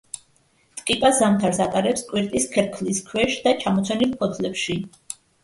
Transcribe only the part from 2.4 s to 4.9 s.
ქერქლის ქვეშ და ჩამოცვენილ ფოთლებში.